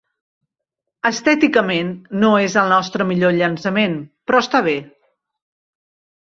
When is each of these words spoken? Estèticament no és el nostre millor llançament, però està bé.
Estèticament 1.09 1.91
no 2.23 2.31
és 2.45 2.55
el 2.63 2.73
nostre 2.77 3.07
millor 3.11 3.37
llançament, 3.37 3.95
però 4.31 4.41
està 4.47 4.63
bé. 4.71 4.75